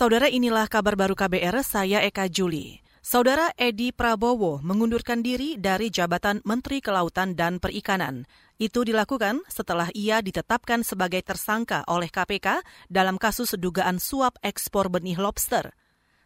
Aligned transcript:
Saudara 0.00 0.32
inilah 0.32 0.64
kabar 0.64 0.96
baru 0.96 1.12
KBR, 1.12 1.60
saya 1.60 2.00
Eka 2.00 2.24
Juli. 2.32 2.80
Saudara 3.04 3.52
Edi 3.52 3.92
Prabowo 3.92 4.56
mengundurkan 4.64 5.20
diri 5.20 5.60
dari 5.60 5.92
jabatan 5.92 6.40
Menteri 6.40 6.80
Kelautan 6.80 7.36
dan 7.36 7.60
Perikanan. 7.60 8.24
Itu 8.56 8.88
dilakukan 8.88 9.44
setelah 9.52 9.92
ia 9.92 10.24
ditetapkan 10.24 10.88
sebagai 10.88 11.20
tersangka 11.20 11.84
oleh 11.84 12.08
KPK 12.08 12.64
dalam 12.88 13.20
kasus 13.20 13.52
dugaan 13.60 14.00
suap 14.00 14.40
ekspor 14.40 14.88
benih 14.88 15.20
lobster. 15.20 15.68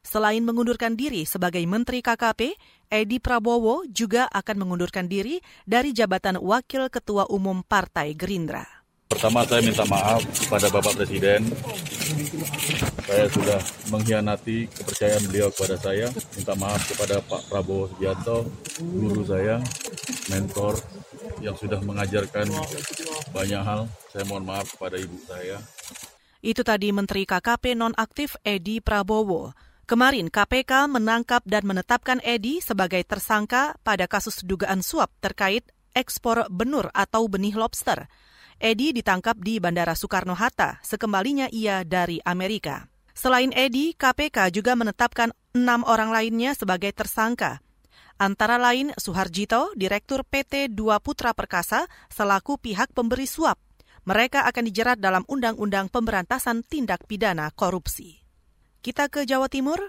Selain 0.07 0.47
mengundurkan 0.47 0.95
diri 0.95 1.27
sebagai 1.27 1.67
Menteri 1.67 1.99
KKP, 1.99 2.55
Edi 2.95 3.19
Prabowo 3.19 3.83
juga 3.91 4.31
akan 4.31 4.55
mengundurkan 4.63 5.11
diri 5.11 5.43
dari 5.67 5.91
jabatan 5.91 6.39
Wakil 6.39 6.95
Ketua 6.95 7.27
Umum 7.27 7.67
Partai 7.67 8.15
Gerindra. 8.15 8.84
Pertama 9.25 9.49
saya 9.49 9.65
minta 9.65 9.89
maaf 9.89 10.21
kepada 10.37 10.69
Bapak 10.69 11.01
Presiden. 11.01 11.49
Saya 13.09 13.25
sudah 13.33 13.57
mengkhianati 13.89 14.69
kepercayaan 14.69 15.25
beliau 15.33 15.49
kepada 15.49 15.81
saya. 15.81 16.13
Minta 16.37 16.53
maaf 16.61 16.85
kepada 16.93 17.25
Pak 17.25 17.49
Prabowo 17.49 17.89
Subianto, 17.89 18.45
guru 18.85 19.25
saya, 19.25 19.65
mentor 20.29 20.77
yang 21.41 21.57
sudah 21.57 21.81
mengajarkan 21.81 22.53
banyak 23.33 23.65
hal. 23.65 23.89
Saya 24.13 24.29
mohon 24.29 24.45
maaf 24.45 24.77
kepada 24.77 25.01
ibu 25.01 25.17
saya. 25.25 25.57
Itu 26.45 26.61
tadi 26.61 26.93
Menteri 26.93 27.25
KKP 27.25 27.81
nonaktif 27.81 28.37
Edi 28.45 28.85
Prabowo. 28.85 29.57
Kemarin 29.89 30.29
KPK 30.29 30.85
menangkap 31.01 31.41
dan 31.49 31.65
menetapkan 31.65 32.21
Edi 32.21 32.61
sebagai 32.61 33.01
tersangka 33.09 33.73
pada 33.81 34.05
kasus 34.05 34.45
dugaan 34.45 34.85
suap 34.85 35.09
terkait 35.25 35.65
ekspor 35.97 36.45
benur 36.53 36.93
atau 36.93 37.25
benih 37.25 37.57
lobster. 37.57 38.05
Edi 38.63 38.95
ditangkap 38.95 39.41
di 39.43 39.59
Bandara 39.59 39.99
Soekarno-Hatta 39.99 40.83
sekembalinya 40.85 41.51
ia 41.51 41.83
dari 41.83 42.23
Amerika. 42.23 42.87
Selain 43.15 43.55
Edi, 43.55 43.95
KPK 43.95 44.51
juga 44.51 44.75
menetapkan 44.75 45.31
enam 45.55 45.87
orang 45.87 46.11
lainnya 46.11 46.55
sebagai 46.59 46.91
tersangka. 46.91 47.63
Antara 48.19 48.59
lain 48.59 48.95
Suharjito, 48.95 49.75
Direktur 49.75 50.23
PT 50.23 50.71
Dua 50.71 51.03
Putra 51.03 51.35
Perkasa, 51.35 51.87
selaku 52.11 52.59
pihak 52.59 52.95
pemberi 52.95 53.27
suap. 53.27 53.59
Mereka 54.05 54.47
akan 54.47 54.65
dijerat 54.69 54.99
dalam 55.01 55.27
Undang-Undang 55.27 55.91
Pemberantasan 55.91 56.63
Tindak 56.63 57.09
Pidana 57.11 57.51
Korupsi. 57.51 58.23
Kita 58.85 59.09
ke 59.09 59.25
Jawa 59.25 59.49
Timur. 59.49 59.81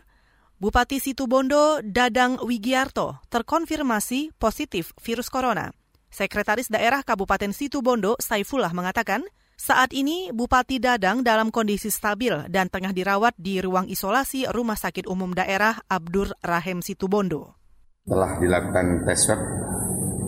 Bupati 0.55 1.03
Situbondo 1.03 1.83
Dadang 1.83 2.39
Wigiarto 2.39 3.19
terkonfirmasi 3.27 4.31
positif 4.39 4.95
virus 5.03 5.27
corona. 5.27 5.75
Sekretaris 6.15 6.71
Daerah 6.71 7.03
Kabupaten 7.03 7.51
Situbondo, 7.51 8.15
Saifullah 8.23 8.71
mengatakan, 8.71 9.27
saat 9.59 9.91
ini 9.91 10.31
Bupati 10.31 10.79
Dadang 10.79 11.27
dalam 11.27 11.51
kondisi 11.51 11.91
stabil 11.91 12.31
dan 12.47 12.71
tengah 12.71 12.95
dirawat 12.95 13.35
di 13.35 13.59
ruang 13.59 13.91
isolasi 13.91 14.47
Rumah 14.47 14.79
Sakit 14.79 15.11
Umum 15.11 15.35
Daerah 15.35 15.75
Abdur 15.91 16.31
Rahim 16.39 16.79
Situbondo. 16.79 17.59
Telah 18.07 18.39
dilakukan 18.39 19.03
tes 19.03 19.27
swab 19.27 19.43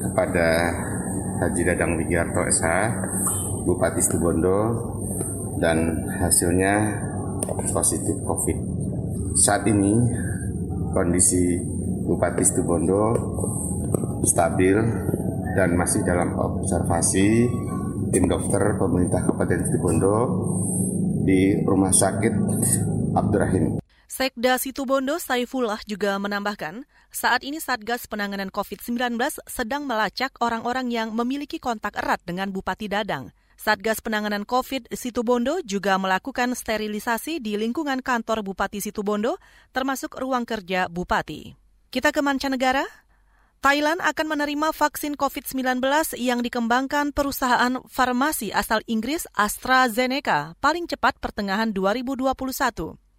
kepada 0.03 0.75
Haji 1.39 1.61
Dadang 1.63 1.95
Wigiarto 1.95 2.43
SH, 2.43 2.67
Bupati 3.63 4.03
Situbondo, 4.03 4.59
dan 5.63 6.03
hasilnya 6.19 6.99
positif 7.71 8.19
COVID. 8.27 8.57
Saat 9.39 9.63
ini 9.71 9.95
kondisi 10.91 11.63
Bupati 12.03 12.43
Situbondo 12.43 13.15
stabil 14.27 14.75
dan 15.57 15.73
masih 15.73 16.05
dalam 16.05 16.37
observasi 16.37 17.49
tim 18.13 18.29
dokter 18.29 18.77
pemerintah 18.77 19.25
Kabupaten 19.25 19.65
Situbondo 19.65 20.15
di 21.25 21.57
Rumah 21.65 21.89
Sakit 21.89 22.33
Abdurrahim. 23.17 23.81
Sekda 24.05 24.61
Situbondo 24.61 25.17
Saifullah 25.17 25.81
juga 25.89 26.13
menambahkan, 26.21 26.85
saat 27.09 27.41
ini 27.41 27.57
Satgas 27.57 28.05
Penanganan 28.05 28.53
COVID-19 28.53 29.17
sedang 29.49 29.89
melacak 29.89 30.37
orang-orang 30.37 30.93
yang 30.93 31.09
memiliki 31.17 31.57
kontak 31.57 31.97
erat 31.97 32.21
dengan 32.21 32.53
Bupati 32.53 32.85
Dadang. 32.85 33.33
Satgas 33.57 33.99
Penanganan 34.05 34.45
COVID 34.45 34.93
Situbondo 34.93 35.59
juga 35.65 35.97
melakukan 35.97 36.53
sterilisasi 36.53 37.41
di 37.41 37.57
lingkungan 37.57 38.05
kantor 38.05 38.45
Bupati 38.45 38.77
Situbondo, 38.77 39.41
termasuk 39.73 40.21
ruang 40.21 40.45
kerja 40.45 40.85
Bupati. 40.87 41.57
Kita 41.89 42.13
ke 42.13 42.21
mancanegara, 42.21 42.85
Thailand 43.57 43.97
akan 44.05 44.37
menerima 44.37 44.69
vaksin 44.69 45.17
COVID-19 45.17 45.81
yang 46.21 46.45
dikembangkan 46.45 47.09
perusahaan 47.09 47.81
farmasi 47.89 48.53
asal 48.53 48.85
Inggris 48.85 49.25
AstraZeneca 49.33 50.53
paling 50.61 50.85
cepat 50.85 51.17
pertengahan 51.17 51.73
2021. 51.73 52.37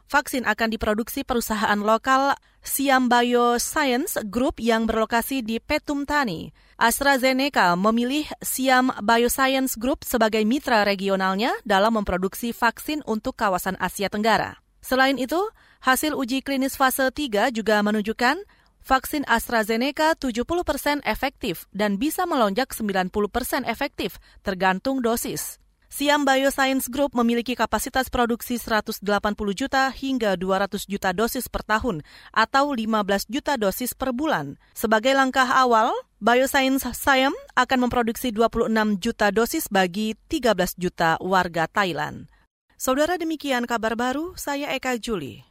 Vaksin 0.09 0.49
akan 0.49 0.73
diproduksi 0.73 1.21
perusahaan 1.21 1.77
lokal 1.77 2.33
Siam 2.65 3.13
Bioscience 3.13 4.17
Group 4.31 4.57
yang 4.63 4.89
berlokasi 4.89 5.45
di 5.45 5.61
Petum 5.61 6.09
Thani. 6.09 6.49
AstraZeneca 6.81 7.77
memilih 7.77 8.25
Siam 8.41 8.89
Bioscience 9.05 9.77
Group 9.77 10.07
sebagai 10.07 10.41
mitra 10.47 10.87
regionalnya 10.87 11.53
dalam 11.67 11.99
memproduksi 11.99 12.55
vaksin 12.55 13.05
untuk 13.05 13.37
kawasan 13.37 13.77
Asia 13.77 14.09
Tenggara. 14.09 14.57
Selain 14.81 15.19
itu, 15.21 15.37
hasil 15.85 16.17
uji 16.17 16.41
klinis 16.41 16.79
fase 16.79 17.11
3 17.13 17.53
juga 17.53 17.83
menunjukkan 17.85 18.41
vaksin 18.89 19.29
AstraZeneca 19.29 20.17
70 20.17 20.49
persen 20.65 21.05
efektif 21.05 21.69
dan 21.77 22.01
bisa 22.01 22.25
melonjak 22.25 22.73
90 22.73 23.13
persen 23.29 23.69
efektif, 23.69 24.17
tergantung 24.41 25.05
dosis. 25.05 25.61
Siam 25.89 26.29
Bioscience 26.29 26.93
Group 26.93 27.17
memiliki 27.17 27.57
kapasitas 27.57 28.13
produksi 28.13 28.61
180 28.61 29.01
juta 29.57 29.89
hingga 29.89 30.37
200 30.37 30.85
juta 30.85 31.17
dosis 31.17 31.49
per 31.49 31.65
tahun 31.65 32.05
atau 32.29 32.77
15 32.77 33.25
juta 33.33 33.57
dosis 33.57 33.97
per 33.97 34.13
bulan. 34.13 34.61
Sebagai 34.77 35.17
langkah 35.17 35.49
awal, 35.49 35.89
Bioscience 36.21 36.85
Siam 36.93 37.33
akan 37.57 37.89
memproduksi 37.89 38.29
26 38.37 38.69
juta 39.01 39.33
dosis 39.33 39.65
bagi 39.73 40.13
13 40.29 40.77
juta 40.77 41.17
warga 41.25 41.65
Thailand. 41.73 42.29
Saudara 42.77 43.17
demikian 43.17 43.65
kabar 43.65 43.97
baru, 43.97 44.37
saya 44.37 44.71
Eka 44.77 45.01
Juli. 45.01 45.49